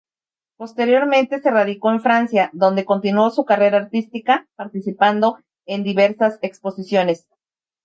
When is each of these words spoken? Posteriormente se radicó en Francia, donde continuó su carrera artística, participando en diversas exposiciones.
Posteriormente 0.57 1.41
se 1.43 1.51
radicó 1.51 1.91
en 1.91 2.01
Francia, 2.01 2.49
donde 2.53 2.85
continuó 2.85 3.29
su 3.29 3.45
carrera 3.45 3.77
artística, 3.77 4.47
participando 4.55 5.37
en 5.67 5.83
diversas 5.83 6.39
exposiciones. 6.41 7.27